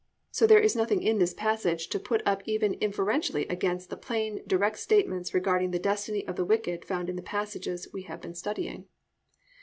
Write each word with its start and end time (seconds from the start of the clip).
So 0.31 0.47
there 0.47 0.59
is 0.59 0.75
nothing 0.75 1.03
in 1.03 1.19
this 1.19 1.35
passage 1.35 1.89
to 1.89 1.99
put 1.99 2.23
up 2.25 2.41
even 2.47 2.73
inferentially 2.73 3.45
against 3.49 3.91
the 3.91 3.95
plain, 3.97 4.41
direct 4.47 4.79
statements 4.79 5.31
regarding 5.31 5.69
the 5.69 5.77
destiny 5.77 6.27
of 6.27 6.37
the 6.37 6.43
wicked 6.43 6.85
found 6.85 7.07
in 7.07 7.17
the 7.17 7.21
passages 7.21 7.87
we 7.93 8.01
have 8.01 8.19
been 8.21 8.33
studying. 8.33 8.87